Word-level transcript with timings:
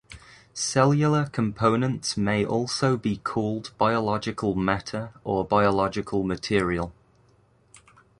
Cellular 0.55 1.27
components 1.31 2.17
may 2.17 2.43
also 2.43 2.97
be 2.97 3.17
called 3.17 3.71
biological 3.77 4.55
matter 4.55 5.13
or 5.23 5.45
biological 5.45 6.23
material. 6.23 6.91